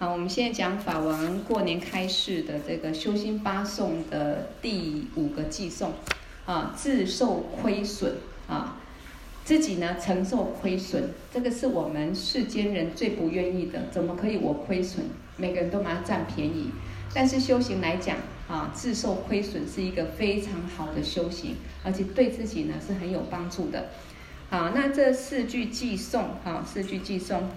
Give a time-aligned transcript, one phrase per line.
[0.00, 5.92] 好，我们现在讲法王过年开示的这个修心八颂的第五个偈颂，
[6.46, 8.14] 啊，自受亏损
[8.46, 8.76] 啊，
[9.44, 11.02] 自己呢承受亏损，
[11.34, 13.88] 这个是我们世间人最不愿意的。
[13.90, 15.06] 怎么可以我亏损？
[15.36, 16.70] 每个人都蛮占便宜。
[17.12, 23.88] 但是修行来讲，啊，自受亏损是一个非常好的修行，而且对自己呢是很有帮助的。
[24.48, 27.48] 好，那这四句偈颂，哈，四句偈颂，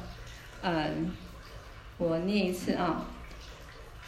[0.64, 1.12] 嗯。
[2.02, 3.06] 我念一次啊！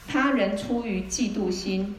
[0.08, 1.96] 他人出于嫉妒心，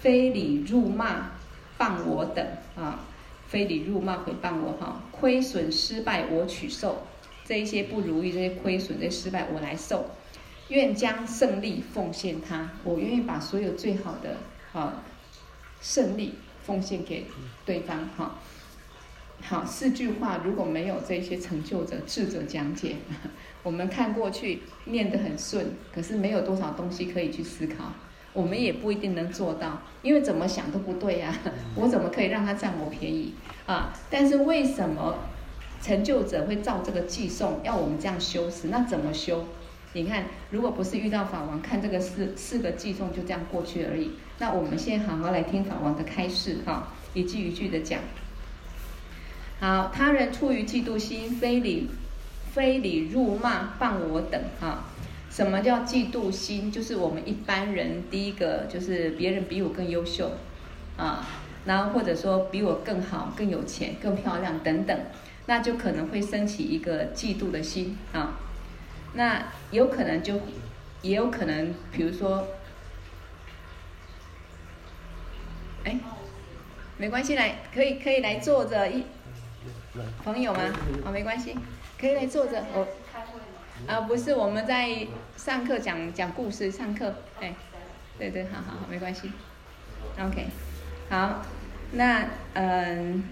[0.00, 1.32] 非礼辱骂，
[1.76, 3.00] 谤我等啊！
[3.48, 5.02] 非礼辱骂，诽谤我哈！
[5.10, 7.04] 亏损失败，我取受。
[7.44, 10.10] 这一些不如意，这些亏损，这些失败，我来受。
[10.68, 14.36] 愿将胜利奉献他，我愿意把所有最好的
[14.72, 15.02] 啊
[15.80, 17.26] 胜利奉献给
[17.66, 18.38] 对方哈。
[19.42, 22.94] 好，四句话如果没有这些成就者、智者讲解。
[23.62, 27.92] 我们看过去念得很顺，可是没有多少东西可以去思考，
[28.32, 31.52] 我们也不一定能做到，因为怎么想都不对呀、啊。
[31.76, 33.34] 我怎么可以让他占我便宜
[33.66, 33.92] 啊？
[34.10, 35.16] 但是为什么
[35.80, 38.68] 成就者会照这个寄送要我们这样修持？
[38.68, 39.44] 那怎么修？
[39.94, 44.12] 你看，如果不是遇到法王，看这个四四个偈颂就这样过去而已。
[44.38, 48.00] 那我们先好好来听法王的开示哈，一句一句的讲。
[49.60, 51.88] 好，他人出于嫉妒心，非礼。
[52.52, 54.84] 非礼辱骂谤我等啊，
[55.30, 56.70] 什么叫嫉妒心？
[56.70, 60.32] 就是我们一般人第一个就是别人比我更优秀
[60.98, 61.26] 啊，
[61.64, 64.98] 然后或者说比我更好、更有钱、更漂亮等等，
[65.46, 68.38] 那就可能会升起一个嫉妒的心啊。
[69.14, 70.38] 那有可能就，
[71.00, 72.46] 也有可能，比如说，
[75.84, 75.98] 哎，
[76.98, 79.04] 没关系，来可以可以来坐着一
[80.22, 80.60] 朋友吗？
[81.04, 81.56] 啊，没关系。
[82.02, 82.84] 可以来坐着，我
[83.86, 87.54] 啊不是我们在上课讲讲故事上课，哎，
[88.18, 89.30] 对对，好好好，没关系
[90.18, 90.48] ，OK，
[91.08, 91.42] 好，
[91.92, 93.22] 那嗯，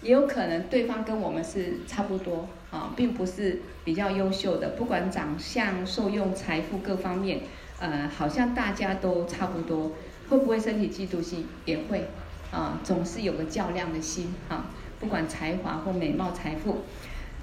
[0.00, 7.40] 也有可能对方跟我们是差不多啊，并不是比较优秀的，不管长相、受用、财富各方面，
[7.80, 9.90] 呃，好像大家都差不多，
[10.30, 11.48] 会不会身体嫉妒心？
[11.64, 12.06] 也会，
[12.52, 14.66] 啊，总是有个较量的心，啊。
[15.02, 16.82] 不管才华或美貌、财富，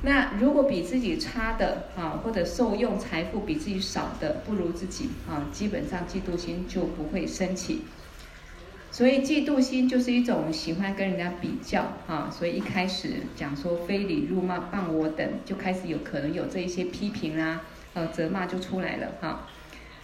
[0.02, 7.82] 那如果比自己差的啊，或者受用财富比自己少的不如自己啊，基本上嫉妒心就不会升起。
[8.92, 17.62] 所以嫉妒心就是一种喜欢跟人家比较啊，所以一开始讲说非礼辱骂谤我等，就开始有可能有这一些批评啦、
[17.94, 19.46] 呃责骂就出来了哈。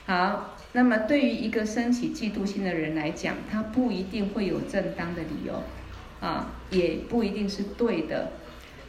[0.05, 5.63] 好，那么对于一个升起嫉妒心的人来讲，他不一定会有正当的理由。
[6.25, 8.31] 啊，也不一定是对的。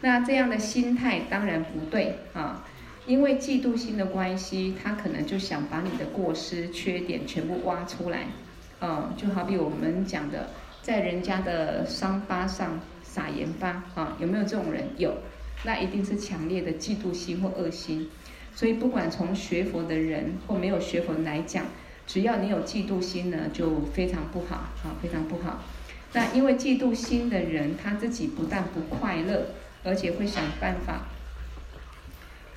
[0.00, 2.64] 那这样的心态当然不对啊，
[3.06, 8.26] 因为嫉妒心的关系，他可能就想把你的过失、缺点全部挖出来。
[8.78, 10.50] 啊，就好比我们讲的，
[10.82, 14.84] 在人家的伤疤上撒盐巴啊，有没有这种人？
[14.98, 15.14] 有，
[15.64, 18.08] 那一定是强烈的嫉妒心或恶心。
[18.54, 21.64] 所以，不管从学佛的人或没有学佛来讲，
[22.06, 25.62] 只要你有嫉妒心呢，就非常不好啊，非常不好。
[26.16, 29.49] 那因为嫉妒心的人，他自己不但不快乐，
[29.84, 31.09] 而且会想办法，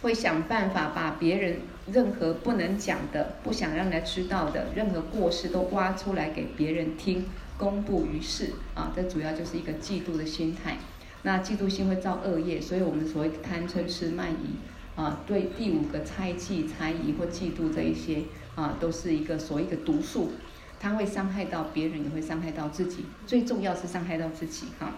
[0.01, 1.57] 会想办法把别人
[1.91, 7.25] 任何不能讲的、不想让人知道的任何过失都挖出来给别人听，
[7.57, 8.93] 公布于世啊！
[8.95, 10.77] 这主要就是一个嫉妒的心态。
[11.23, 14.55] 那嫉妒心会造恶业，所以我们所谓的贪嗔痴慢疑
[14.95, 18.21] 啊，对第五个猜忌、猜疑或嫉妒这一些
[18.55, 20.31] 啊，都是一个所谓的毒素。
[20.79, 23.05] 他会伤害到别人，也会伤害到自己。
[23.27, 24.93] 最重要是伤害到自己，哈。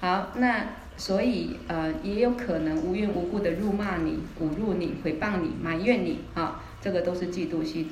[0.00, 0.66] 好，那
[0.96, 7.88] 所以呃，也有可能无缘无故的辱骂你、侮辱你、诽谤你、埋怨你，啊，这个都是嫉妒心。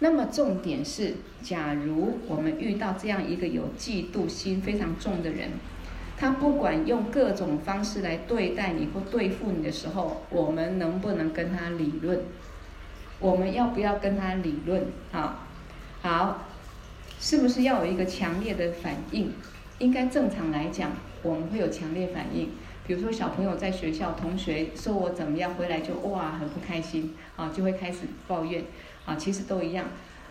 [0.00, 5.52] 那么重点是，假如我们遇到这样一个有嫉妒心非常重的人，
[6.18, 12.20] 他不管用各种方式来对待你或对付你的时候，我们能不能跟他理论？
[13.20, 14.84] 我们要不要跟他理论？
[15.10, 15.46] 好，
[16.02, 16.48] 好。
[17.24, 19.32] 是不是要有一个强烈的反应？
[19.78, 20.90] 应该正常来讲，
[21.22, 22.50] 我们会有强烈反应。
[22.86, 28.64] 比如说小朋友在学校，同学说我怎么样，回来就哇很不开心啊，就会开始抱怨
[29.06, 29.16] 啊。
[29.16, 29.86] 其实都一样。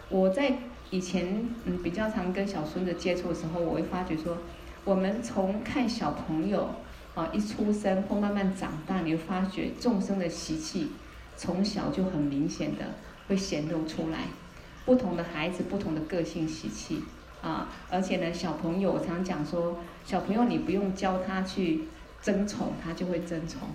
[0.10, 0.54] 我在
[0.92, 4.38] 以前嗯比较常跟小孙子接触的时候，我会发觉说，
[4.86, 6.76] 我们从看小朋友
[7.16, 10.92] 啊一出生或慢慢长大，你会发觉众生的习气
[11.36, 12.86] 从小就很明显的
[13.28, 14.20] 会显露出来。
[14.86, 17.04] 不同的孩子，不同的个性习气
[17.42, 21.86] 啊，而且呢，小朋友我常讲说，小朋友你不用教他去
[22.22, 23.70] 争宠，他就会争宠。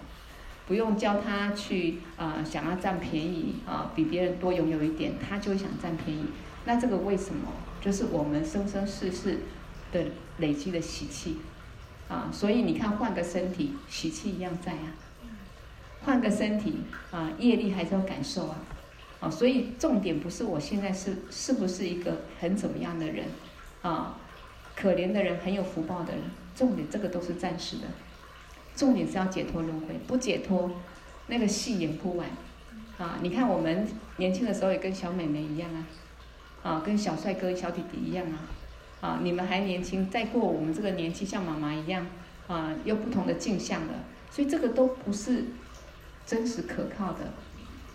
[0.67, 6.27] 不用教他去啊、想要占便宜啊，比别人多拥有一点，他就会想占便宜。
[6.67, 7.51] 那这个为什么？
[7.81, 9.39] 就是我们生生世世
[9.91, 10.05] 的
[10.37, 11.39] 累积的习气
[12.09, 12.29] 啊。
[12.31, 14.93] 所以你看，换个身体，习气一样在啊。
[16.05, 18.59] 换个身体啊，业力还是要感受啊。
[19.21, 23.27] 啊，所以重点不是我现在是是不是一个很怎么样的人
[23.83, 24.17] 啊？
[24.77, 26.23] 可怜的人，很有福报的人，
[26.55, 27.83] 重点这个都是暂时的。
[28.77, 30.71] 重点是要解脱轮回，不解脱，
[31.27, 32.29] 那个戏演不完。
[32.97, 33.87] 啊，你看我们
[34.19, 35.87] 年轻的时候也跟小美眉一样啊，
[36.63, 38.39] 啊，跟小帅哥、小弟弟一样啊，
[39.01, 42.07] 啊，你们还年轻，再过我们这个年纪像妈妈一样，
[42.47, 43.95] 啊，有不同的镜像的，
[44.31, 45.45] 所以这个都不是
[46.25, 47.33] 真实可靠的，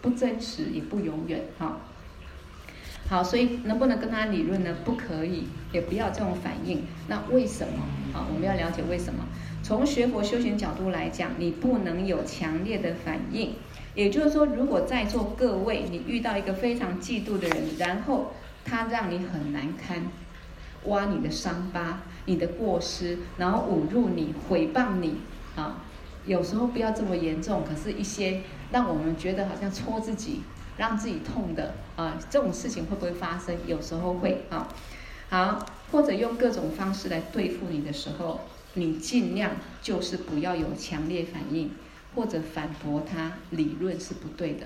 [0.04, 1.42] 不真实也不永远。
[1.58, 1.80] 哈，
[3.10, 4.76] 好，所以能不能跟他理论呢？
[4.86, 6.84] 不可以，也不要这种反应。
[7.08, 7.86] 那为什么？
[8.14, 9.26] 啊，我们要了解为什么。
[9.64, 13.56] 从学佛修行角度来讲，你不能有强烈的反应。
[13.96, 18.34] 也就是说，如果在座各位你遇到一个非常嫉妒的人，然后
[18.66, 20.04] 他让你很难堪，
[20.86, 25.16] 挖你的伤疤、你的过失，然后侮辱你、诽谤你
[25.56, 25.78] 啊，
[26.26, 28.42] 有时候不要这么严重，可是一些
[28.74, 30.42] 让我们觉得好像戳自己、
[30.78, 33.56] 让自己痛的啊，这种事情会不会发生？
[33.68, 34.68] 有时候会啊。
[35.30, 38.42] 好，或者用各种方式来对付你的时候。
[38.76, 39.52] 你尽量
[39.84, 41.70] 就是不要有强烈反应，
[42.16, 44.66] 或者反驳他理论是不对的，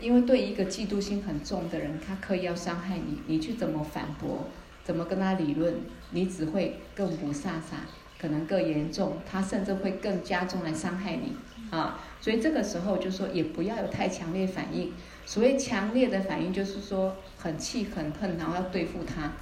[0.00, 4.48] 因为对一个嫉妒心很重的人，他刻意要伤害你，你去怎么反驳，
[4.82, 5.74] 怎么跟他理论，
[6.12, 7.84] 你只会更不飒飒，
[8.18, 11.36] 可能更严重，他甚至会更加重来伤害你
[11.72, 11.98] 啊！
[12.20, 14.92] 所以这个时候就说也不要有太强烈反应。
[15.26, 19.32] 所谓强烈的反应，就是说很气很恨，然后要对付他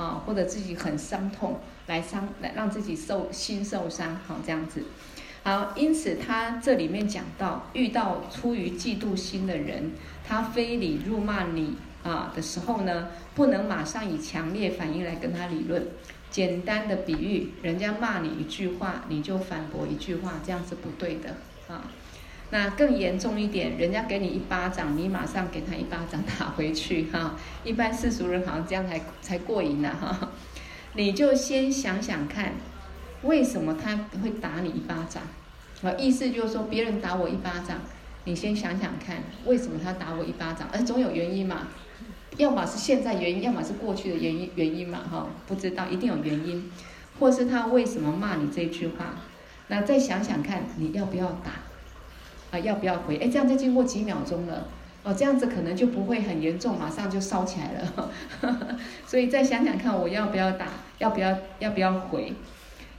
[0.00, 1.58] 啊，或者自己很伤痛。
[1.86, 4.82] 来伤，来让自己受心受伤，好这样子，
[5.42, 9.92] 好，因此他这里面讲到，遇到出于嫉妒心的人，
[10.26, 15.86] 他非礼辱骂你啊的时候呢，不能马上以强烈反应来跟他理论，
[16.30, 21.36] 简单的比喻，人家骂你一句话，你就反驳一句话，这样是不对的
[21.68, 21.82] 啊。
[22.50, 27.34] 那更严重一点，人家给你一巴掌，你马上给他一巴掌打回去哈、
[27.64, 30.08] 一般世俗人好像这样才才过瘾呢哈。
[30.08, 30.32] 啊
[30.96, 32.52] 你就先想想看，
[33.22, 35.24] 为什么他会打你一巴掌？
[35.82, 37.78] 啊，意思就是说，别人打我一巴掌，
[38.22, 40.68] 你先想想看，为什么他打我一巴掌？
[40.72, 41.66] 而总有原因嘛，
[42.36, 46.70] 要么是现在原因，要么是过去的原因，原因嘛，哈，不知道，一定有原因，
[47.18, 49.16] 或是他为什么骂你这句话？
[49.68, 51.52] 那再想想看，你要不要打？
[52.50, 53.16] 啊，要不要回？
[53.16, 54.68] 哎，这样再经过几秒钟了。
[55.02, 58.10] 哦，这样子可能就不会很严重，马上就烧起来了。
[59.06, 60.68] 所以再想想看，我要不要打？
[60.98, 61.36] 要不要？
[61.58, 62.32] 要不要回？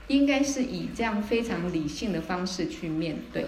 [0.08, 3.46] 应该是以这样非常理性的方式去面对。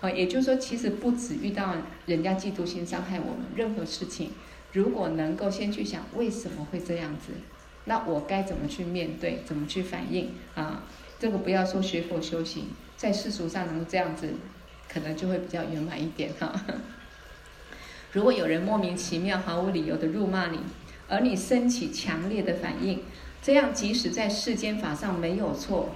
[0.00, 1.74] 啊，也就是说，其实不止遇到
[2.06, 4.30] 人家嫉妒心伤害我们，任何事情，
[4.72, 7.34] 如果能够先去想为什么会这样子，
[7.84, 9.42] 那我该怎么去面对？
[9.44, 10.30] 怎么去反应？
[10.54, 10.82] 啊，
[11.20, 12.64] 这个不要说学佛修行，
[12.96, 14.32] 在世俗上能这样子，
[14.88, 16.50] 可能就会比较圆满一点哈。
[18.12, 20.58] 如果有人莫名其妙、毫无理由的辱骂你，
[21.10, 23.02] 而你升起强烈的反应，
[23.42, 25.90] 这样即使在世间法上没有错，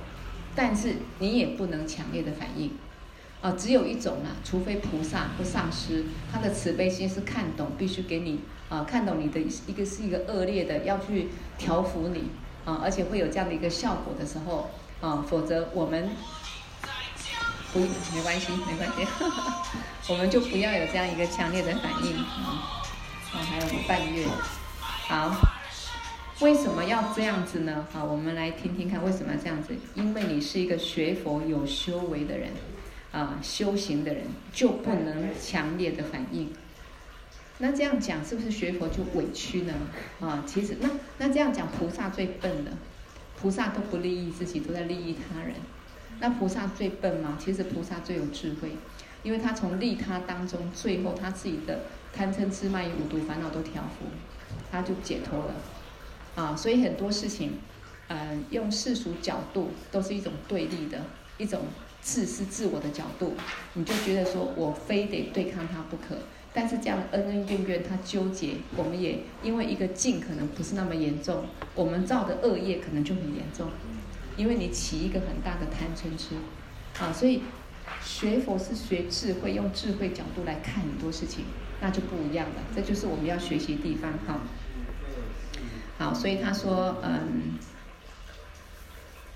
[0.55, 2.73] 但是你也不能强烈的反应。
[3.41, 12.25] 啊，只有一种啊，除非菩萨或上师他的慈悲心，是看懂，必须给你啊，看懂你的一个是一个恶劣的，要去调伏你
[12.67, 14.71] 啊，而且会有这样的一个效果的时候
[15.05, 16.09] 啊，否则我们。
[17.75, 17.81] 不，
[18.15, 19.07] 没关系，没关系，
[20.09, 22.81] 我们就不要有这样一个强烈的反应啊！
[23.33, 24.25] 啊，还有半月，
[25.09, 25.35] 好，
[26.39, 27.85] 为什么要这样子呢？
[27.93, 29.75] 好，我们来听听看为什么要这样子？
[29.97, 32.53] 因为你是一个学佛有修为的人，
[33.11, 36.53] 啊，修行的人就不能强烈的反应。
[37.59, 39.75] 那这样讲是不是学佛就委屈呢？
[40.21, 42.71] 啊，其实那那这样讲，菩萨最笨的，
[43.45, 45.55] 菩萨都不利益自己，都在利益他人。
[46.19, 47.37] 那菩萨最笨吗？
[47.39, 48.71] 其实菩萨最有智慧，
[49.23, 54.07] 因为他从利他当中，最后他自己的贪嗔痴慢疑五毒烦恼都调伏，
[54.73, 55.55] 他就解脱了。
[56.35, 57.59] 啊，所以很多事情，
[58.09, 61.03] 嗯、用世俗角度都是一种对立的，
[61.37, 61.67] 一种
[62.01, 63.35] 自私自我的角度，
[63.75, 66.17] 你就觉得说我非得对抗他不可。
[66.57, 73.69] 但是这样恩恩怨怨，他纠结，我们也因为一个境可能不是那么严重，我们造的恶业可能就很严重。
[74.37, 76.37] 因为你起一个很大的贪嗔痴，
[77.03, 77.43] 啊，所以
[78.03, 81.45] 学佛是学智慧，用智慧角度来看很多事情，
[81.81, 82.63] 那就不一样了。
[82.75, 84.41] 这就是我们要学习的地方，哈。
[85.99, 87.59] 好，所以他说，嗯，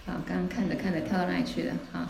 [0.06, 1.75] 好，刚刚看着看着跳到哪里去了？
[1.92, 2.08] 哈。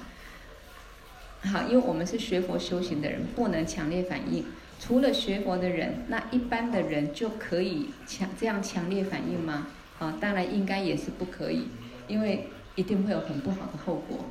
[1.45, 4.45] 好，因为我们是学佛修行的人，不能强烈反应。
[4.81, 9.67] 除了学佛的人，那一般的人就可以强这样强烈反应吗？
[9.99, 11.65] 啊，当然应该也是不可以，
[12.07, 14.27] 因为一定会有很不好的后果。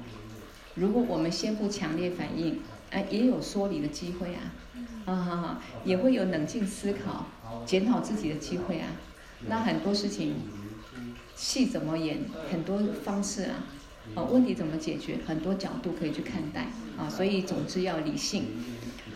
[0.75, 2.61] 如果我们先不强烈反应，
[2.91, 4.53] 哎，也有说理的机会啊，
[5.05, 7.25] 啊哈哈，也会有冷静思考、
[7.65, 8.87] 检讨自己的机会啊。
[9.47, 10.35] 那很多事情，
[11.35, 13.65] 戏怎么演，很多方式啊，
[14.15, 17.09] 啊，问题怎么解决，很多角度可以去看待啊。
[17.09, 18.45] 所以总之要理性。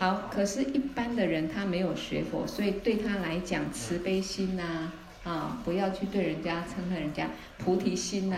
[0.01, 4.91] 好，可是，一般的人他没有学佛，所以对他来讲，慈悲心呐，
[5.23, 7.29] 啊，不要去对人家称赞人家，
[7.59, 8.35] 菩提心呐，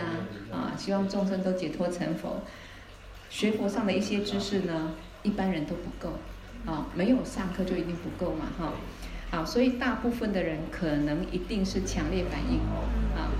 [0.52, 2.42] 啊，希望众生都解脱成佛。
[3.30, 4.92] 学佛上的一些知识呢，
[5.22, 6.18] 一般人都不够，
[6.70, 8.74] 啊，没有上课就一定不够嘛，哈，
[9.30, 12.58] 好，所以大部分的人可能一定是强烈反应，
[13.16, 13.32] 啊，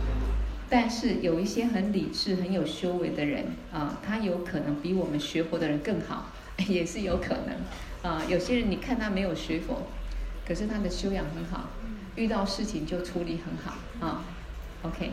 [0.70, 6.30] 但是有一些很理智、很有修为的人，啊，他有可能比我们学佛的人更好，
[6.68, 8.10] 也是有可能。
[8.10, 9.86] 啊，有些人你看他没有学佛，
[10.46, 11.70] 可是他的修养很好，
[12.16, 14.24] 遇到事情就处理很好啊。
[14.82, 15.12] OK，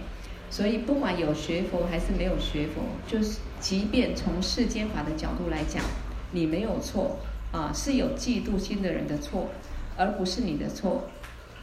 [0.49, 5.83] 所以不管有学佛还是没有学佛，就是即便从世间法的角度来讲，
[6.31, 7.19] 你没有错
[7.51, 9.49] 啊，是有嫉妒心的人的错，
[9.97, 11.09] 而不是你的错。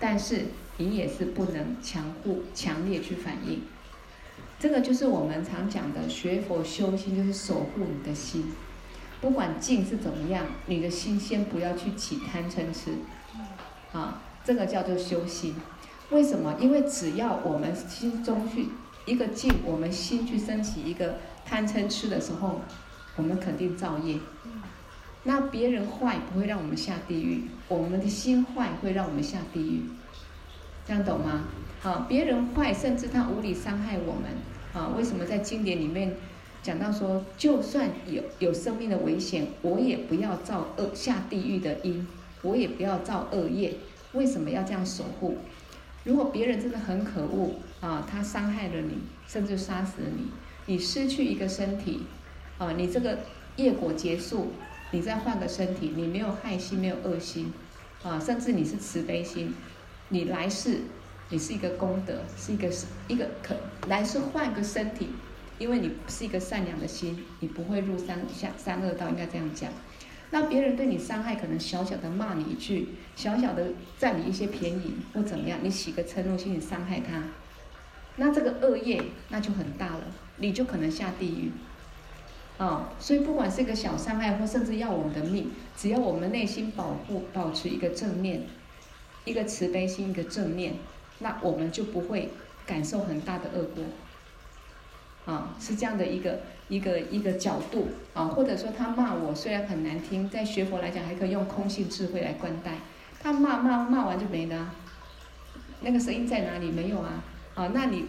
[0.00, 3.62] 但是你也是不能强护、强烈去反应。
[4.58, 8.52] 这个就是我们常讲的学佛修心，就是守护你的心。
[9.20, 12.92] 不管境是怎么样，你的心先不要去起贪嗔痴，
[13.92, 15.54] 啊，这个叫做修心。
[16.10, 16.56] 为什么？
[16.60, 18.68] 因为只要我们心中去
[19.06, 22.60] 一个境，我们心去升起一个贪嗔痴的时候，
[23.16, 24.18] 我们肯定造业。
[25.24, 29.82] 那别人坏不会让我们下地狱，我们的心坏会让我们下地狱。
[30.86, 31.44] 这样懂吗？
[31.82, 34.32] 啊，别人坏，甚至他无理伤害我们，
[34.72, 36.14] 啊，为什么在经典里面？
[36.60, 42.06] 讲到说，就算有有生命的危险，我也不要造恶下地狱的因，
[42.42, 43.74] 我也不要造恶业。
[44.12, 45.36] 为什么要这样守护？
[46.04, 50.26] 如果别人真的很可恶啊，他伤害了你，甚至杀死了你，
[50.66, 52.02] 你失去一个身体
[52.58, 53.20] 啊，你这个
[53.56, 54.48] 业果结束，
[54.90, 57.52] 你再换个身体，你没有害心，没有恶心
[58.02, 59.54] 啊，甚至你是慈悲心，
[60.08, 60.80] 你来世
[61.30, 62.70] 你是一个功德，是一个
[63.08, 63.54] 一个可
[63.88, 65.08] 来世换个身体。
[65.58, 69.68] 因为你是一个善良的心，你不会入三下三恶道，应该这样讲。
[70.30, 77.24] 那别人对你伤害，可能小小的骂你一句，小小的占你一些便宜或怎么样，你起个嗔怒心，你伤害他，
[78.14, 80.04] 那这个恶业那就很大了，
[80.36, 81.50] 你就可能下地狱。
[82.58, 88.42] 哦，所以不管是一个小伤害，或甚至要我们的命，只要我们内心保护、保持一个正念，
[89.24, 90.74] 一个慈悲心，一个正念，
[91.20, 92.30] 那我们就不会
[92.66, 93.84] 感受很大的恶果。
[95.26, 102.78] 啊，是这样的一个一个一个角度啊，或者说他骂我虽然很难听，在学佛来讲还可以用空性智慧来观待。
[103.22, 104.72] 他骂骂骂完就没了，
[105.82, 106.70] 那个声音在哪里？
[106.70, 107.22] 没有啊。
[107.54, 108.06] 啊，那你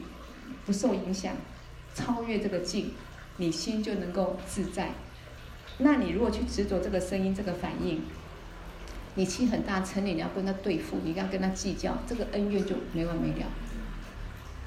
[0.66, 1.34] 不受影响，
[1.94, 2.94] 超越这个境，
[3.36, 4.92] 你心就能够自在。
[5.80, 8.02] 那你如果去执着这个声音这个反应，
[9.16, 13.48] 你气很大城里，你要跟他对付，你要跟他计较，这个恩怨就没完没了。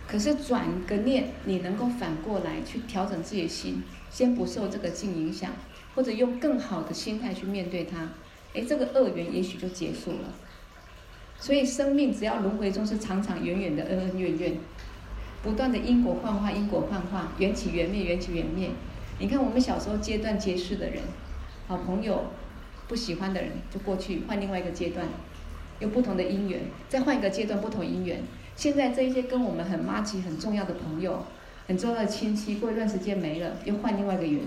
[0.07, 5.53] 可是转个念，你能够反过来去调整自己的心，先不受这个境影响，
[5.95, 8.11] 或者用更好的心态去面对它，
[8.53, 10.35] 哎，这个恶缘也许就结束了。
[11.39, 14.55] 所以生命只要轮回中是长长远远的恩恩怨怨，
[15.43, 18.71] 不断的因果幻化，因果幻化，缘起缘灭，缘起缘灭。
[19.19, 21.03] 你看我们小时候阶段结识的人，
[21.67, 22.27] 好朋友，
[22.93, 25.07] 不喜欢的人就过去换另外一个阶段，
[25.81, 28.23] 有不同的因缘，再换一个阶段不同因缘。
[28.55, 31.25] 现在这一些跟我们很麻吉、很重要的朋友、
[31.67, 34.43] 很重要的亲戚，过一段时间没了，又换另外一个缘，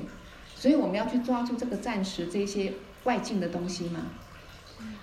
[0.53, 2.73] 所以我们要去抓住这个暂时这些
[3.05, 4.01] 外境的东西嘛。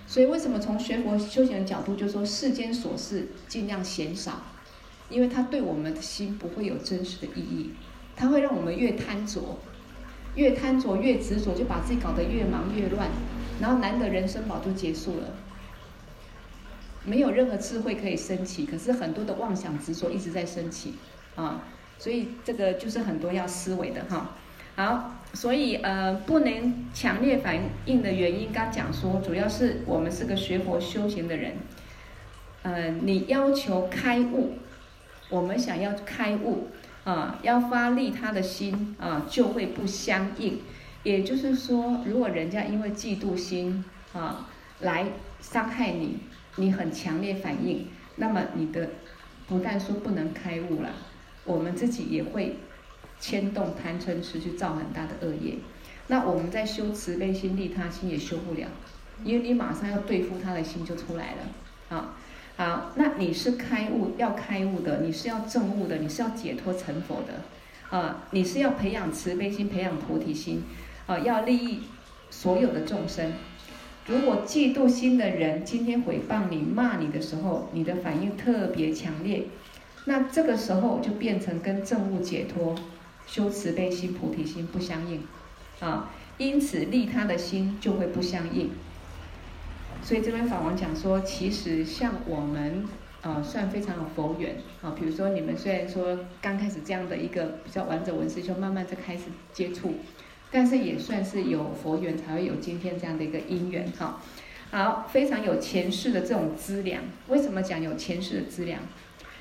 [0.07, 4.41] 所以为什么从学佛修行的角度，就说世间琐事尽量减少，
[5.09, 7.71] 因为它对我们的心不会有真实的意义，
[8.15, 9.59] 它会让我们越贪着，
[10.35, 13.09] 越贪着越执着，就把自己搞得越忙越乱，
[13.59, 15.27] 然后难得人生宝就结束了。
[17.05, 20.93] 没有任何智慧可以升起，可是很多的妄想执着一直在升起，
[21.35, 21.63] 啊，
[21.99, 24.31] 所以这个就是很多要思维的哈。
[24.75, 31.57] 好，所以呃，不能强烈反应的原因，刚讲说，主要是我们是个学佛修行的人，
[32.63, 34.53] 呃，你要求开悟，
[35.29, 36.69] 我们想要开悟
[37.03, 40.59] 啊，要发利他的心啊，就会不相应。
[41.03, 43.83] 也就是说，如果人家因为嫉妒心
[44.13, 45.05] 啊来
[45.39, 46.19] 伤害你。
[46.55, 48.87] 你很强烈反应，那么你的
[49.47, 50.91] 不但说不能开悟了，
[51.45, 52.57] 我们自己也会
[53.19, 55.55] 牵动贪嗔痴去造很大的恶业。
[56.05, 58.67] 那我们在修慈悲心、利他心也修不了，
[59.23, 61.97] 因为你马上要对付他的心就出来了。
[61.97, 62.13] 啊，
[62.63, 70.63] 好，那你是开悟要开悟的，你是要证悟的，你是要解脱成佛的，啊，你是要培养慈悲心、培养菩提心，
[71.05, 71.81] 啊，要利益
[72.29, 73.33] 所有的众生。
[74.07, 79.43] 如果嫉妒心的人今天诽谤你、骂你的时候，你的反应特别强烈，
[80.05, 82.73] 那这个时候就变成跟证悟解脱、
[83.27, 85.21] 修慈悲心、菩提心不相应，
[85.81, 88.69] 啊，因此利他的心就会不相应。
[90.03, 92.85] 所以这边法王讲说，其实像我们，
[93.21, 94.93] 呃，算非常有佛缘啊。
[94.99, 99.95] 比如说你们虽然说刚开始这样的一个比较完整闻思修，慢慢在开始接触。
[100.51, 104.21] 但是也算是有佛缘，才会有今天这样的一个因缘哈。
[104.69, 107.01] 好，非常有前世的这种资粮。
[107.27, 108.81] 为什么讲有前世的资粮？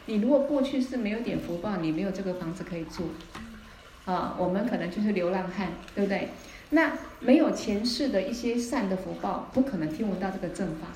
[0.06, 3.10] 你如果过去是没有点福报，你没有这个房子可以住，
[4.04, 6.28] 啊，我们可能就是流浪汉，对不对？
[6.74, 10.88] 那没有前世的一些善的福报，不可能听闻到这个正法。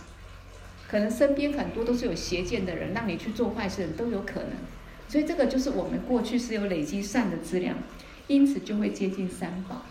[0.88, 4.52] 可能身边很多都是有邪见的人，让你去做坏事都有可能。
[5.06, 7.76] 所以这个就是我们过去是有累积善的资粮，
[8.26, 9.82] 因此就会接近三宝。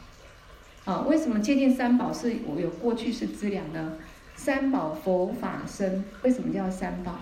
[0.91, 3.93] 啊，为什么接近三宝是我有过去是资粮呢？
[4.35, 7.19] 三宝佛法身，为什么叫三宝？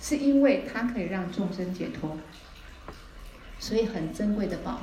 [0.00, 2.18] 是因为它可以让众生解脱，
[3.60, 4.80] 所以很珍贵的宝。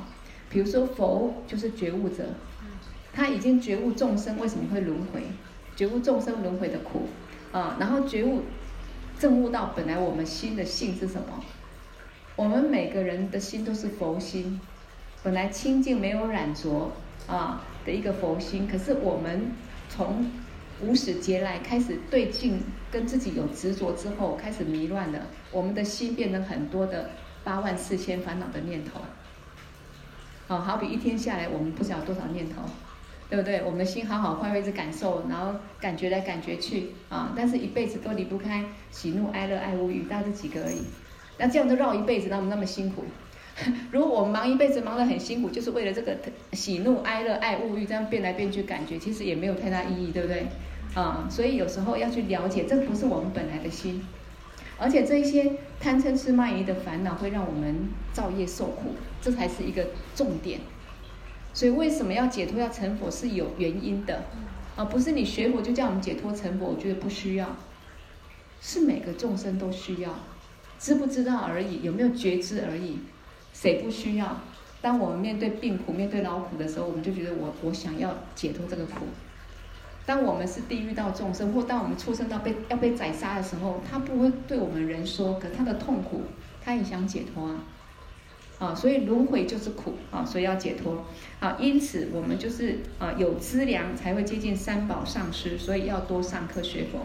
[0.54, 2.24] 比如说佛就是觉悟者，
[3.12, 5.24] 他已经觉悟众生为什么会轮回，
[5.74, 7.08] 觉悟众生轮回的苦
[7.50, 8.42] 啊，然后觉悟
[9.18, 11.42] 证悟到本来我们心的性是什么？
[12.36, 14.60] 我们每个人的心都是佛心，
[15.24, 16.92] 本来清净没有染着。
[17.26, 19.50] 啊的一个佛心，可是我们
[19.88, 20.30] 从
[20.82, 25.20] 无始劫来开始对境跟自己有执着之后，开始迷乱了，
[25.50, 27.10] 我们的心变成很多的
[27.42, 29.00] 八万四千烦恼的念头。
[30.48, 32.62] 啊，好比一天下来，我们不知道多少念头，
[33.30, 33.62] 对不对？
[33.64, 40.82] 我们的心好好坏坏一直感受，然后感觉来感觉去啊，但是一辈子都离不开喜怒哀乐爱物欲，大概这几个而已。
[41.38, 43.04] 那这样子绕一辈子，那么那么辛苦。
[43.90, 46.16] 如果我们忙一辈子，忙得很辛苦，就是为了这个
[46.52, 50.46] 喜怒哀乐爱物欲这样变来变去，感觉其实也没有太大意义，对不对？
[50.94, 54.04] 啊，所以有时候要去了解，这不是我们本来的心，
[54.78, 60.60] 而且这一些贪嗔痴慢疑的烦恼会让我们造业受苦，这才是一个重点。
[61.54, 64.24] 所以为什么要解脱要成佛是有原因的，
[64.76, 67.56] 啊，不是你学佛就叫我们解脱成佛，我觉得不需要，
[68.60, 70.14] 是每个众生都需要，
[70.78, 72.98] 知不知道而已，有没有觉知而已。
[73.54, 74.40] 谁不需要？
[74.82, 79.06] 当我们面对病苦、面对劳苦的时候，我们就觉得我我想要解脱这个苦。
[80.04, 86.22] 当我们是地狱道众生，或当我们出生到被要被宰杀的时候，他不会对我们人说，可他的痛苦，
[86.62, 87.64] 他也想解脱啊。
[88.64, 91.04] 啊，所以轮回就是苦啊，所以要解脱
[91.40, 91.56] 啊。
[91.60, 97.00] 因此我们就是啊有资粮才会接近三宝上师，所以要多上课学佛。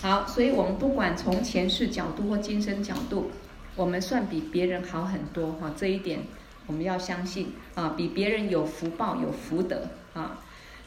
[0.00, 3.30] 好，所以我们不管从前世角度或今生角度。
[3.76, 6.18] 我们算比别人好很多哈，这一点
[6.66, 10.42] 我们要相信啊，比别人有福报有福德啊。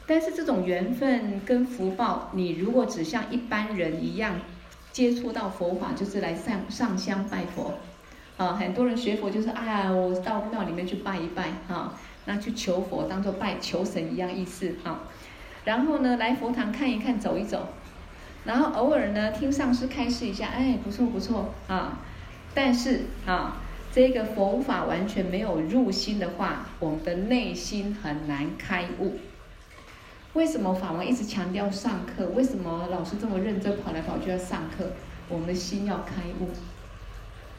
[0.06, 4.42] 但是这种缘分跟福报，你如果只像一般人一样
[4.92, 7.76] 接触到佛法，就是来上上香拜佛
[8.42, 8.54] 啊。
[8.60, 11.94] 很多人学佛就是哎呀，我到庙里面去拜一拜啊，
[12.26, 15.02] 那去求佛当做拜求神一样意思啊。
[15.64, 17.68] 然后呢，来佛堂看一看走一走，
[18.46, 22.00] 然后偶尔呢听上师开示一下，哎，不错不错啊。
[22.54, 23.58] 但是啊，
[23.94, 29.20] 这个佛法完全没有入心的话，我们的内心很难开悟。
[30.34, 32.28] 为什么法王一直强调上课？
[32.30, 34.92] 为什么老师这么认真跑来跑去要上课？
[35.30, 36.50] 我们的心要开悟。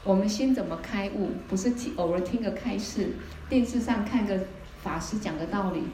[0.04, 1.30] 我们心怎么开悟？
[1.48, 3.10] 不是听偶尔听个开示，
[3.48, 4.38] 电视上看个
[4.82, 5.84] 法师讲个道理，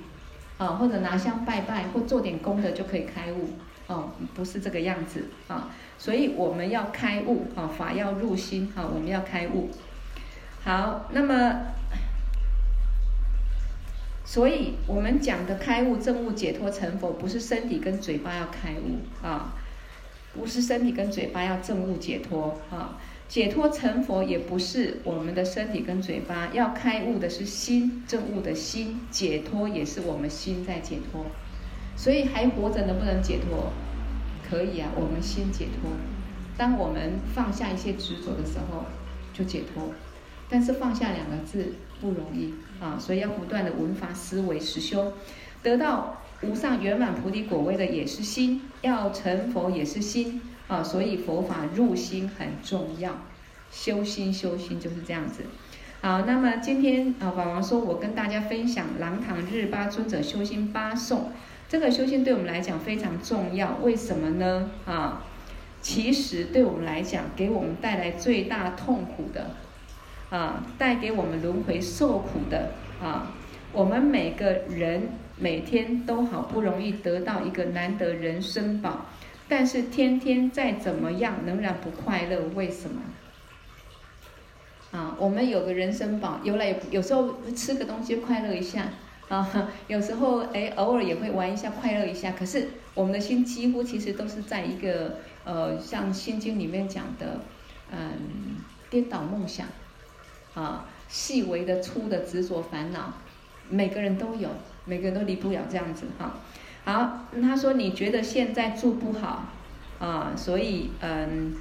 [0.56, 3.50] 啊，或者拿香拜拜，或做点功德就可以开悟。
[3.86, 9.70] 哦，不是这个样子啊，所以我们要开悟啊，法要入心啊，我们要开悟。
[10.62, 11.62] 好，那么，
[14.26, 19.54] 所以我们讲的开悟、证悟、解脱、成佛，不是身体跟嘴巴要开悟啊，
[20.34, 31.26] 不是身体跟嘴巴要证悟解脱啊，解脱成佛也不是我们的身体跟嘴巴要开悟的是心，证悟的心，解脱也是我们心在解脱。
[31.94, 33.70] 所以还活着能不能解脱？
[34.48, 35.90] 可以啊，我们心解脱。
[36.56, 38.86] 当我们放下一些执着的时候，
[39.34, 39.92] 就解脱。
[40.48, 45.12] 但是放下两个字不容易啊，所以要不断的闻法思维实修，
[45.62, 50.82] 得到无上圆满菩提果位的也是心，要成佛也是心啊。
[50.82, 53.12] 所以佛法入心很重要，
[53.72, 55.42] 修心修心就是这样子。
[56.00, 61.32] 好，那么今天啊，法王说，我跟大家分享廊堂日巴尊者修心八颂。
[61.68, 64.70] 这个修心对我们来讲非常重要，为什么呢？
[64.86, 65.22] 啊，
[65.82, 69.50] 其实对我们来讲，给我们带来最大痛苦的，
[70.30, 72.70] 啊，带给我们轮回受苦的，
[73.02, 73.32] 啊，
[73.72, 79.06] 我们每个人每天都好不容易得到一个难得人生宝，
[79.48, 83.00] 但是天天再怎么样仍然不快乐，为什么？
[84.90, 88.88] 啊，我们有个人生宝，有来有时候吃个东西快乐一下。
[89.28, 89.46] 啊，
[89.88, 92.32] 有时候哎，偶尔也会玩一下，快乐一下。
[92.32, 97.40] 可是我们的心几乎其实都是在一个呃，像《心经》里面讲的，
[97.90, 98.56] 嗯，
[98.88, 99.66] 颠倒梦想，
[100.54, 103.12] 啊，细微的、粗的执着烦恼，
[103.68, 104.48] 每个人都有，
[104.86, 106.34] 每个人都离不了这样子哈。
[106.88, 109.44] 好，他说你觉得现在住不好
[109.98, 111.54] 啊，所以嗯，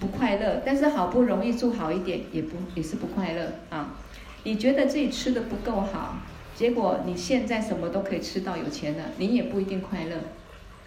[0.00, 0.60] 不快乐。
[0.66, 3.94] 但是好不容易住好一点，也不也是不快乐啊。
[4.42, 6.16] 你觉得自己吃的不够好。
[6.56, 10.16] 结果你现在什么都可以吃到有钱了，你也不一定快乐。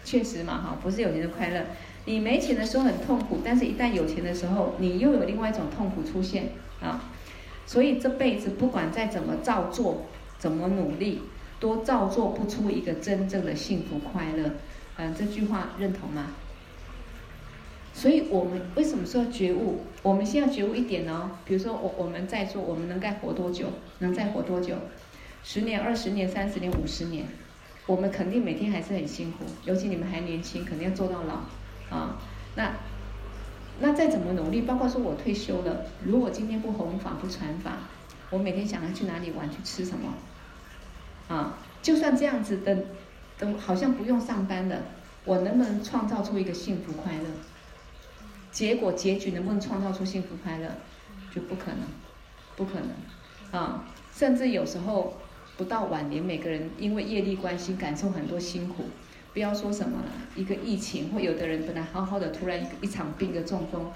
[0.04, 1.62] 确实嘛，哈，不是有钱的快乐。
[2.04, 6.50] 你没钱的时候很痛苦，但是一旦有钱的时候，你又有另外一种痛苦出现
[6.82, 7.00] 啊。
[7.64, 10.02] 所以这辈子不管再怎么造作，
[10.38, 11.22] 怎么努力，
[11.60, 14.52] 都造作不出一个真正的幸福快乐。
[14.96, 16.26] 嗯，这句话认同吗？
[17.94, 19.80] 所以我们为什么说要觉悟？
[20.02, 21.30] 我们先要觉悟一点哦。
[21.44, 23.66] 比如说我我们在座，我们能再活多久？
[23.98, 24.76] 能再活多久？
[25.42, 27.26] 十年、二十年、三十年、五十年，
[27.86, 29.44] 我们肯定每天还是很辛苦。
[29.64, 32.20] 尤其你们还年轻，肯定要做到老啊。
[32.54, 32.72] 那
[33.80, 37.78] 那再怎么努力，包括说我退休了，如果今天不弘法、不传法，
[38.30, 40.12] 我每天想要去哪里玩、去吃什么
[41.28, 41.58] 啊？
[41.80, 42.76] 就算这样子的，
[43.38, 44.82] 都好像不用上班了，
[45.24, 47.24] 我能不能创造出一个幸福快乐？
[48.50, 50.68] 结果结局能不能创造出幸福快乐？
[51.34, 51.80] 就不可能，
[52.56, 53.84] 不可能啊！
[54.12, 55.16] 甚至有时候。
[55.56, 58.84] 不到晚年，每个人因为业力关系，感受很多辛苦。
[59.32, 59.98] 不要说什么，
[60.36, 63.90] 一个疫情，或有的人本来好好的，突然一一场病的中风，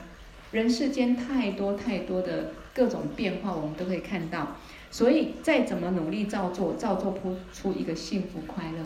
[0.51, 4.57] 人世间太多太多的各种变化，我们都可以看到。
[4.93, 8.85] 所以再怎么努力造作，造作不出一个幸福快乐。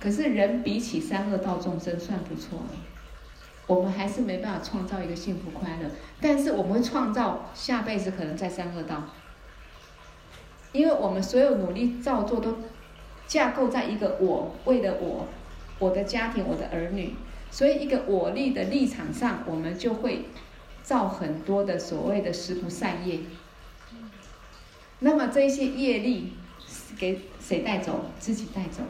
[0.00, 2.74] 可是人比起三恶道众生算不错了，
[3.66, 5.90] 我们还是没办法创造一个幸福快乐。
[6.20, 9.04] 但是我们会创造下辈子可能在三恶道。
[10.72, 12.56] 因为我们所有努力造作都
[13.26, 15.28] 架构在一个我，为了我，
[15.78, 17.14] 我的家庭，我的儿女，
[17.50, 20.24] 所以一个我立的立场上，我们就会
[20.82, 23.20] 造很多的所谓的十不善业。
[25.00, 26.32] 那么这些业力
[26.98, 28.06] 给谁带走？
[28.18, 28.82] 自己带走。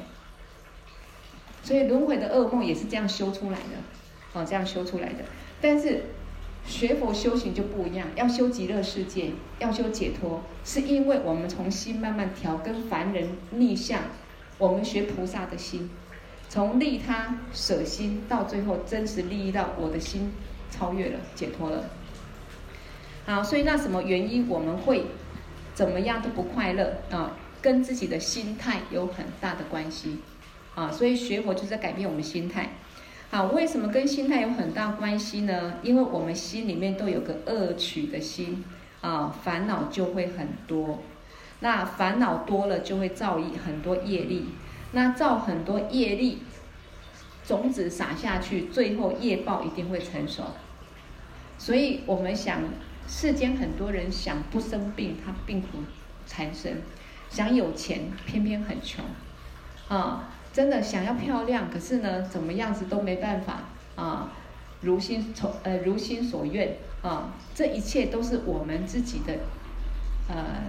[1.62, 3.76] 所以轮回的噩梦也是这样修出来的，
[4.32, 5.24] 哦，这样修出来的。
[5.60, 6.04] 但是。
[6.66, 14.00] 学佛修行就不一样，要修极乐世界，要修解脱，是因为我们从心慢慢调，跟凡人逆向。
[14.56, 15.90] 我们学菩萨的心，
[16.48, 20.32] 从利他舍心，到最后真实利益到我的心
[20.70, 21.84] 超越了，解脱了。
[23.26, 25.04] 好，所以那什么原因我们会
[25.74, 27.32] 怎么样都不快乐啊？
[27.60, 30.18] 跟自己的心态有很大的关系
[30.74, 30.90] 啊。
[30.90, 32.70] 所以学佛就是在改变我们心态。
[33.30, 35.74] 好，为什么跟心态有很大关系呢？
[35.82, 38.64] 因为我们心里面都有个恶取的心，
[39.00, 41.02] 啊，烦恼就会很多。
[41.60, 44.50] 那烦恼多了，就会造一很多业力。
[44.92, 46.42] 那造很多业力，
[47.44, 50.44] 种子撒下去，最后业报一定会成熟。
[51.58, 52.60] 所以我们想，
[53.08, 55.68] 世间很多人想不生病，他病苦
[56.26, 56.74] 缠身；
[57.30, 59.04] 想有钱，偏偏很穷，
[59.88, 60.30] 啊。
[60.52, 63.64] 真的想要漂亮，可是呢，怎么样子都没办法
[63.96, 64.30] 啊，
[64.82, 69.40] 如心从呃如心所愿啊，这一切都是我们自己的
[70.28, 70.62] 呃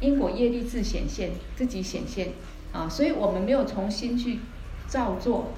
[0.00, 2.30] 因果业力自显现，自己显现
[2.72, 4.40] 啊，所以我们没有重新去
[4.88, 5.52] 造作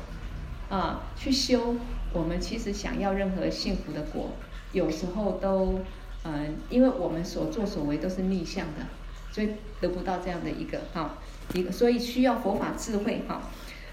[0.69, 1.77] 啊，去修，
[2.13, 4.33] 我们其实想要任何幸福的果，
[4.73, 5.81] 有时候都
[6.23, 8.87] 呃，因为我们所作所为都是逆向的，
[9.31, 9.51] 所以
[9.81, 11.19] 得不到这样的一个哈。
[11.55, 13.41] 一个，所以需要佛法智慧哈，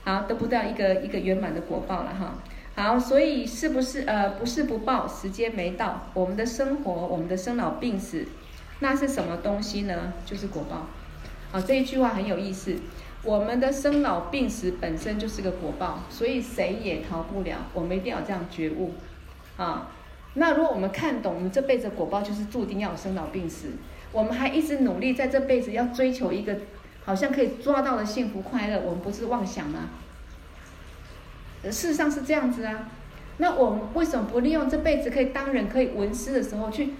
[0.03, 2.35] 好得不到一个一个圆满的果报了哈。
[2.75, 8.25] 好，所以是不是呃不是不报，时间没到，我们的生活，我们的生老病死，
[8.79, 10.13] 那是什么东西呢？
[10.25, 10.87] 就是果报。
[11.51, 12.75] 啊，这一句话很有意思。
[13.23, 17.67] 我们的生老病死本身就是个果报，所以谁也逃不了。
[17.75, 18.95] 我们一定要这样觉悟
[19.57, 19.91] 啊。
[20.35, 23.71] 那如果我们看懂，我们这辈子果报就是注定要有生老病死，
[24.11, 26.57] 我们还一直努力在这辈子要追求一个。
[27.05, 29.89] 好像可以抓到的幸福快乐，我们不是妄想吗？
[31.63, 32.89] 事实上是这样子啊。
[33.39, 36.91] 那我们为什么不利用这辈子可以当人、可以闻思的时候，去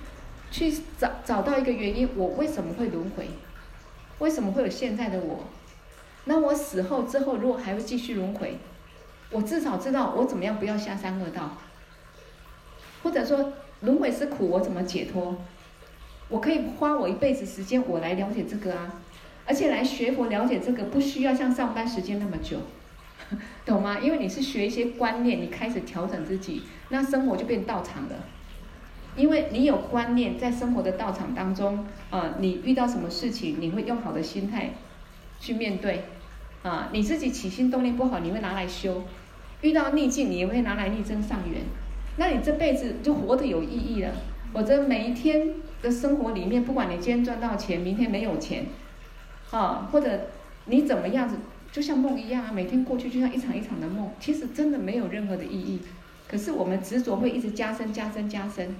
[0.51, 3.29] 去找找到一个原因，我为什么会轮回？
[4.19, 5.45] 为什么会有现在的我？
[6.25, 8.57] 那我死后之后，如果还会继续轮回，
[9.31, 11.55] 我至少知道我怎么样不要下三恶道，
[13.03, 15.35] 或者说轮回是苦，我怎么解脱？
[16.29, 19.01] 我可以花我一辈子时间，我来了解这个啊，
[19.45, 22.57] 而且来学佛了解这个，不需要像上班时间那么久，
[23.65, 23.99] 懂吗？
[23.99, 28.15] 因为你是学一些观念，你开始调整自己，那生活就变道场了。
[29.15, 34.71] 因为你有观念，在生活的道场当中，啊，你遇到什么事情，你会用好的心态
[35.39, 36.05] 去面对，
[36.63, 39.03] 啊，你自己起心动念不好，你会拿来修；
[39.61, 41.61] 遇到逆境，你也会拿来逆增上缘。
[42.17, 44.11] 那你这辈子就活得有意义了。
[44.53, 48.67] 否则每一天的生活里面，不管你今天赚到钱，明天没有钱，
[49.51, 50.27] 啊，或者
[50.65, 51.37] 你怎么样子，
[51.71, 55.81] 就像梦一样啊，每天过去就像一场一场的梦，其实真的没有任何的意义。
[56.27, 58.75] 可是我们执着会一直加深、加深、加深。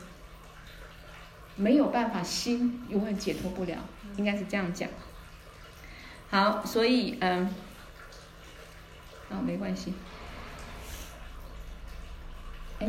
[1.56, 3.78] 没有办法，心永远解脱不了，
[4.18, 4.90] 应该是这样讲。
[6.30, 7.48] 好，所以嗯，
[9.30, 9.94] 啊，没关系。
[12.80, 12.88] 哎，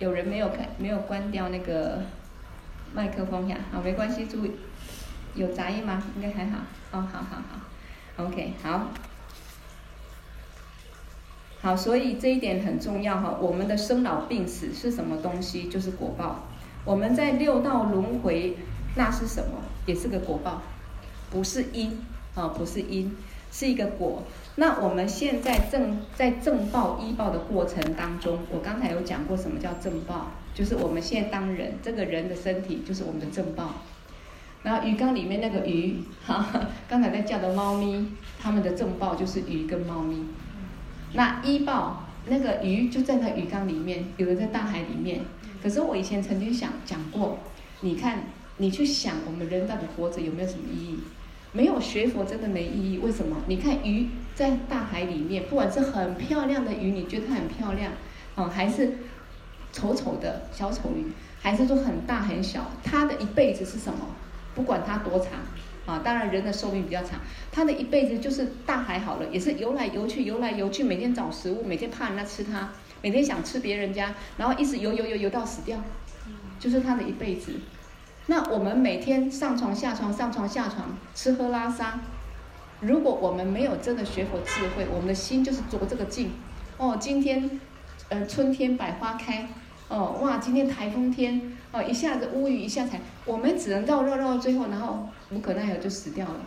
[0.00, 2.00] 有人没有开，没有关掉那个
[2.94, 3.56] 麦克风呀？
[3.70, 4.52] 好，没关系，注意，
[5.34, 6.02] 有杂音吗？
[6.16, 6.58] 应该还好。
[6.92, 8.88] 哦，好好好，OK，好。
[11.60, 13.36] 好，所以这一点很重要哈。
[13.38, 15.68] 我们的生老病死是什么东西？
[15.68, 16.44] 就是果报。
[16.86, 18.56] 我们在六道轮回，
[18.96, 19.58] 那是什么？
[19.84, 20.62] 也是个果报，
[21.30, 21.98] 不是因
[22.34, 23.14] 啊，不是因，
[23.50, 24.22] 是一个果。
[24.56, 33.74] 那我们现在正在正报依报的过程当中，我刚才有讲过什么叫正报，就是我们现在当人，这个人的身体就是我们的正报。
[34.62, 36.46] 然后鱼缸里面那个鱼，哈，
[36.86, 38.08] 刚才在叫的猫咪，
[38.38, 40.22] 它们的正报就是鱼跟猫咪。
[41.14, 45.22] 那依报那个鱼就在那鱼缸里面，有的在大海里面。
[45.62, 47.38] 可是我以前曾经想讲过，
[47.80, 48.24] 你看，
[48.58, 50.98] 你去想我们人到底活着有没有什么意义？
[51.52, 52.98] 没有学佛真的没意义。
[52.98, 53.36] 为什么？
[53.46, 57.92] 你看鱼在大海里面，不管是很漂亮的鱼，你觉得它很漂亮，
[58.34, 58.98] 哦，还是
[59.72, 64.06] 丑丑的小丑鱼，还是说很大很小，它的一辈子是什么？
[64.54, 65.28] 不管它多长，
[65.86, 72.70] 啊，当然人的寿命比较长，它的一辈子就是大海好了，也是游来游去，游来游去，每天找食物，每天怕人家吃它。
[73.02, 75.82] 每天想吃别人家，然后一直游游游游到死掉，
[76.58, 77.52] 就是他的一辈子。
[78.26, 82.00] 那我们每天上床下床上床下床，吃喝拉撒，
[82.80, 86.32] 如果我们没有真的学佛智慧，我们的心就是着这个境。
[86.76, 87.60] 哦，今天，
[88.08, 89.48] 呃，春天百花开，
[89.88, 96.40] 哦，哇，今天台风天，哦，一下子乌云一下彩，我们只能绕绕绕到最后，然后无可奈何就死掉了。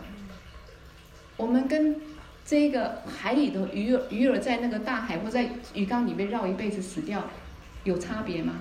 [1.36, 2.00] 我们跟。
[2.46, 7.24] 这个海里的鱼儿，鱼儿在那个大海或在鱼缸里面绕一辈子死掉，
[7.84, 8.56] 有差别吗？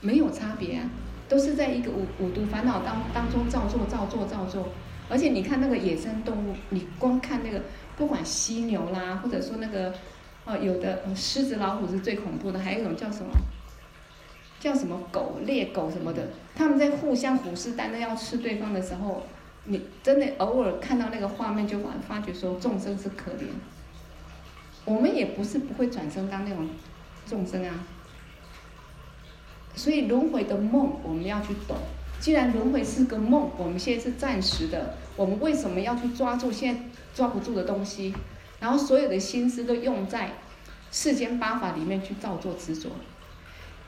[0.00, 0.88] 没有差别啊，
[1.32, 4.68] 都是在一个五五毒烦恼当当中造作造作造作。
[5.08, 7.62] 而且你看那个野生动物，你光看那个，
[7.96, 9.94] 不管犀牛啦，或者说那个，
[10.44, 13.32] 哦，有的狮子老虎是最恐怖的，还有一种叫什么？
[14.60, 19.24] 叫什么狗猎狗什么的，他们在互相虎视眈眈要吃对方的时候。
[19.64, 23.46] 你真的偶尔看到那个画面，就发发觉说众生是可怜。
[24.84, 26.68] 我们也不是不会转生当那种
[27.24, 27.72] 众生啊。
[29.74, 31.76] 所以轮回的梦我们要去懂。
[32.20, 36.80] 既然轮回是个梦，我们现在是暂时的，我们为什么要去抓住现在
[37.14, 38.14] 抓不住的东西？
[38.60, 40.32] 然后所有的心思都用在
[40.92, 42.90] 世间八法里面去造作执着。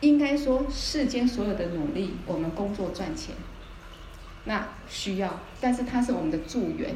[0.01, 3.35] 应该说世间所有的努力，我们工作赚钱。
[4.47, 6.95] 那需要，但是它是我们的助缘，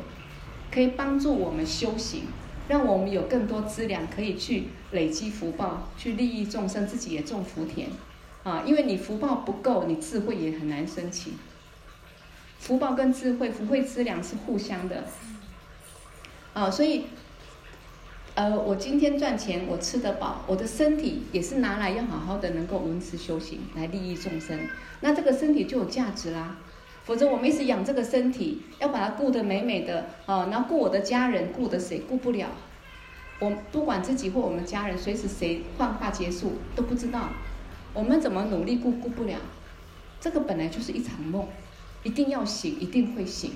[0.72, 2.24] 可以帮助我们修行，
[2.68, 7.88] 让我们有更多资粮可以去累积福报，去利益众生，自己也种福田，
[8.48, 11.34] 啊，因为你福报不够，你智慧也很难升起。
[12.58, 15.04] 福报跟智慧、福慧资粮是互相的，
[16.54, 17.04] 啊，所以，
[18.34, 24.58] 呃，我今天赚钱，我吃得饱，我的身体也是拿来要好好的能够维持修行，来利益众生，
[25.00, 26.56] 那这个身体就有价值啦。
[27.04, 31.98] 否则我们一直养这个身体，要把它顾得美美的啊，然后顾我的家人，顾得谁？
[32.08, 32.48] 顾不了。
[33.40, 37.28] 我不管自己或我们家人，随时谁幻化结束都不知道。
[37.98, 39.40] 我们怎么努力顾顾不了？
[40.20, 41.48] 这个本来就是一场梦，
[42.04, 43.50] 一定要醒，一定会醒。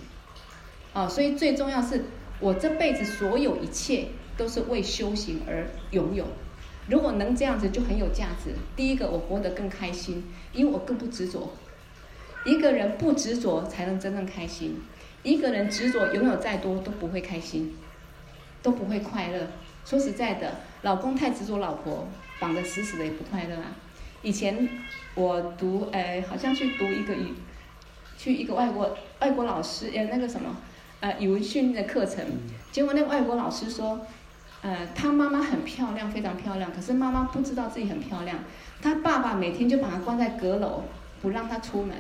[0.93, 2.07] 啊，所以最重要是
[2.41, 6.27] 我这辈子所有一切都是为修行而拥有。
[6.89, 8.51] 如果能这样子，就很有价值。
[8.75, 11.53] 第一个，我活得更开心，因为我更不执着。
[12.45, 14.83] 一个人不执着，才能真正开心。
[15.23, 17.77] 一个人执着，拥有再多都不会开心，
[18.61, 19.47] 都不会快乐。
[19.85, 22.09] 说实在的，老公太执着老婆，
[22.41, 23.77] 绑得死死的也不快乐啊。
[24.23, 24.69] 以前
[25.15, 27.35] 我读，呃，好像去读一个语，
[28.17, 30.57] 去一个外国外国老师呃那个什么
[31.01, 32.25] 呃语文训练的课程，
[32.71, 34.07] 结果那个外国老师说，
[34.63, 38.39] 呃他妈妈很漂亮，非常漂亮，可是妈妈不知道自己很漂亮，
[38.81, 40.85] 他爸爸每天就把她关在阁楼，
[41.21, 41.97] 不让她出门，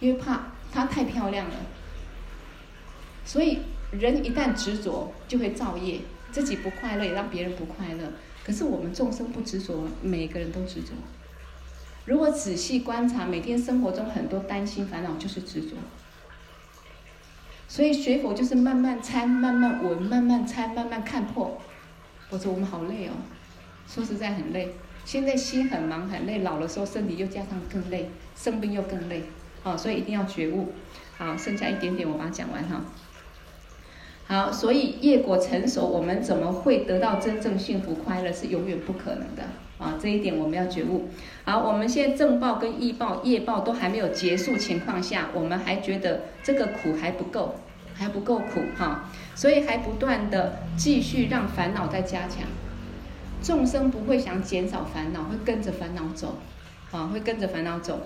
[0.00, 1.54] 因为怕她太漂亮了。
[3.24, 3.58] 所以
[3.92, 6.00] 人一旦执着，就会造业，
[6.32, 8.12] 自己不快乐，也让别人不快乐。
[8.44, 10.90] 可是我们众生不执着，每个人都执着。
[12.06, 15.76] 如果仔细观察，每天生活中很多担心烦恼，就是执着。
[17.66, 21.60] 所以学佛就是慢慢参、慢慢闻、慢慢参、慢慢看破。
[22.30, 23.12] 我说我们好累哦，
[23.88, 24.72] 说实在很累。
[25.04, 29.24] 现在心很忙很累，老了时候身体又加上更累，生病又更累。
[29.64, 30.72] 哦，所以一定要觉悟。
[31.18, 32.84] 好，剩下一点点，我把它讲完哈。
[34.28, 38.32] 好，所以业果成熟，我们怎么会得到真正幸福快乐？
[38.32, 39.42] 是永远不可能的
[39.78, 39.98] 啊！
[40.00, 41.08] 这一点我们要觉悟。
[41.44, 47.56] 好，我们现在正报跟异报、业报都还没有结束情况下，我们还觉得这个苦还不够，
[47.94, 52.44] 还不够苦哈，所以还不断的继续让烦恼再加强。
[53.42, 56.38] 众生不会想减少烦恼，会跟着烦恼走，
[56.90, 58.00] 啊，会跟着烦恼走，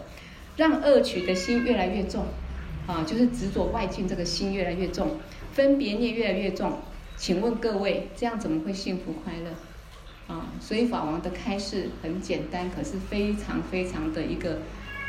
[0.56, 2.24] 让恶取的心越来越重，
[2.86, 5.18] 啊，就是执着外境这个心越来越重。
[5.52, 6.78] 分别念越来越重，
[7.16, 9.50] 请问各位，这样怎么会幸福快乐？
[10.30, 14.58] 啊，所以法王的开示很简单，可是非常非常的一个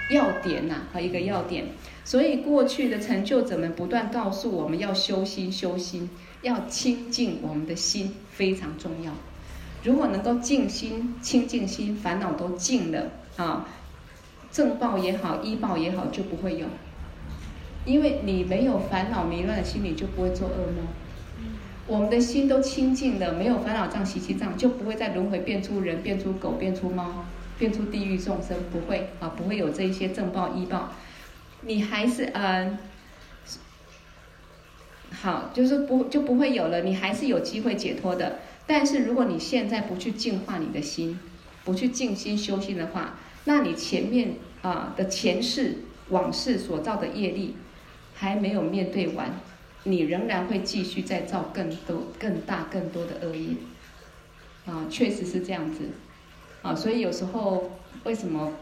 [0.10, 1.65] 要点呐，和一个要点。
[2.03, 6.10] 所以过去的成就者们不断告诉我们要修心，修心，
[6.41, 9.13] 要清净我们的心，非常重要。
[9.84, 13.67] 如果能够静心、清净心，烦恼都净了啊，
[14.51, 16.65] 正报也好，依报也好，就不会有。
[17.86, 20.88] 因为你没有烦恼迷乱的心，你就不会做噩梦。
[21.91, 27.25] 我们的心都清净了，没有烦恼障、习气障，就不会再轮回变出人、变出狗、变出猫、
[27.60, 30.93] 变出地狱众生，不会啊，不会有这一些正报、依报。
[31.63, 32.77] 你还是嗯、
[35.12, 38.39] 好，就是不就不会有了，你还是有机会解脱的。
[38.65, 41.19] 但是如果你现在不去净化你的心，
[41.65, 47.58] 不去静心修心的话，那你前面啊的前世往事所造的业力。
[48.13, 49.32] 还没有面对完，
[49.83, 53.55] 你仍然会继续再造更多、更大、更多的恶业。
[54.65, 55.89] 啊，确实是这样子。
[56.61, 57.71] 啊，所以有时候
[58.03, 58.53] 为什么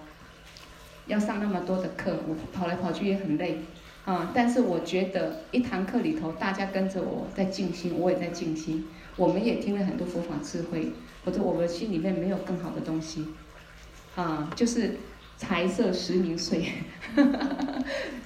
[1.08, 2.20] 要上那么多的课？
[2.28, 3.60] 我跑来跑去也很累。
[4.06, 10.94] 啊，但是我觉得一堂课里头，大家跟着我在静心，我也在静心，我们也听了很多佛法智慧，
[11.26, 13.26] 或者我们心里面没有更好的东西。
[14.16, 14.96] 啊，就是。
[15.40, 16.66] 财色食名睡，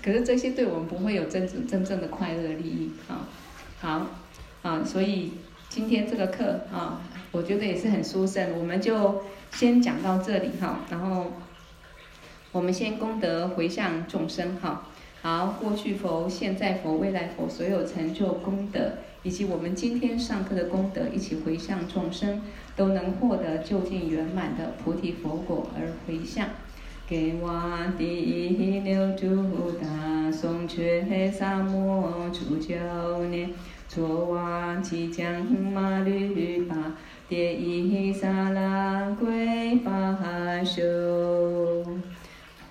[0.03, 3.29] 可是这些对我们不会有真正真正的快乐利益啊。
[3.79, 4.07] 好，
[4.63, 5.33] 啊，所以
[5.69, 6.99] 今天这个课啊，
[7.31, 10.79] 我觉得也是很殊胜，我们就先讲到这里哈。
[10.89, 11.33] 然后
[12.51, 14.87] 我们先功德回向众生哈。
[15.21, 22.41] 好，过去佛、现在佛、未来佛所有成就功德，以及我们今天上课的功德，一起回向众生，
[22.75, 26.49] 都能获得究竟圆满的菩提佛果而回向。
[27.13, 27.53] 给我
[27.95, 32.73] 第一六度大宋却萨摩出教
[33.29, 33.51] 念，
[33.87, 36.75] 卓瓦吉将马律巴
[37.29, 40.81] 迭伊萨拉归巴修。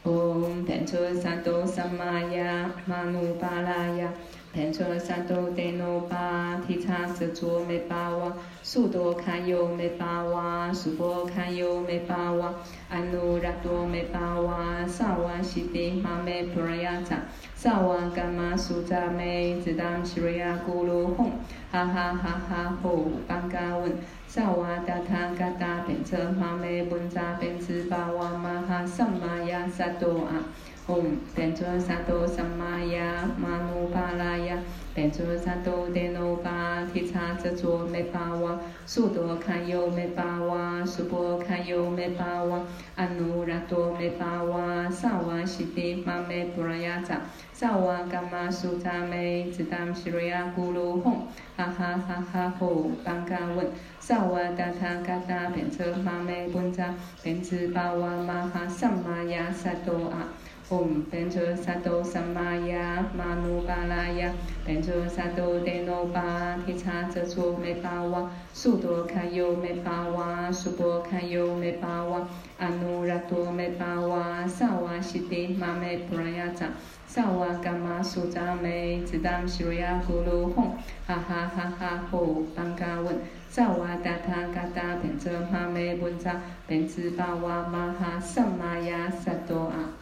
[0.03, 4.13] 唵，班卓萨多萨玛呀，玛努巴拉呀。
[4.55, 8.31] 盘陀萨埵德那巴提叉遮卓美巴哇，
[8.63, 12.53] 苏多堪尤美巴哇，苏波堪尤美巴哇，
[12.91, 17.17] 阿努拉多美巴哇，萨瓦西迪玛美普拉雅扎，
[17.55, 21.31] 萨瓦伽玛苏扎美，只当西瑞亚咕噜吽，
[21.71, 23.91] 哈哈哈哈吼，班嘎文，
[24.29, 30.45] 萨瓦达他嘎达变车玛美本扎变兹巴哇玛哈萨玛呀萨多啊。
[30.93, 31.03] 唵，
[31.35, 34.59] 班卓萨埵萨玛呀，玛努巴拉呀，
[34.95, 42.61] 班卓萨埵德那巴提叉遮卓美巴哇，苏多堪尤美巴哇，苏波堪尤美巴哇，
[42.97, 47.23] 阿努拉多美巴哇，萨瓦西迪玛美布拉雅扎，
[47.55, 51.11] 萨瓦伽玛苏扎美，只当西瑞亚咕噜吽，
[51.57, 53.67] 哈哈哈哈吼，班嘎文，
[53.99, 60.29] 萨瓦达他嘎达变车玛美本扎，变兹巴哇玛哈萨玛呀萨多啊。
[60.73, 64.33] 唵，班卓萨埵萨玛呀，玛努巴拉呀，
[64.67, 72.27] 班卓萨埵德那巴提叉遮卓美巴哇，苏多堪尤美巴哇，苏波堪尤美巴哇，
[72.59, 76.69] 阿努拉多美巴哇，萨瓦西迪玛美普拉雅扎，
[77.07, 80.63] 萨瓦伽玛苏扎美，只当西瑞亚咕噜吽，
[81.07, 83.19] 哈哈哈哈吼，班嘎文，
[83.51, 89.93] 萨瓦达他嘎达变遮玛美本扎，变兹巴哇玛哈萨玛呀萨多啊。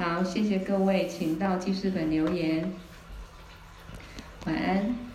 [0.00, 2.72] 好，谢谢各位，请到记事本留言。
[4.46, 5.09] 晚安。